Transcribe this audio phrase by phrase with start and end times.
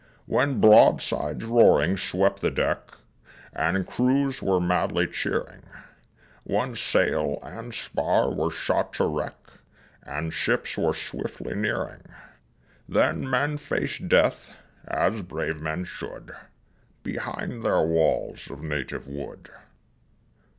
[0.25, 2.95] When broadsides roaring swept the deck,
[3.53, 5.61] And crews were madly cheering;
[6.43, 9.35] When sail and spar were shot to wreck,
[10.01, 12.01] And ships were swiftly nearing;
[12.89, 14.49] Then men faced death,
[14.87, 16.35] as brave men should,
[17.03, 19.51] Behind their walls of native wood.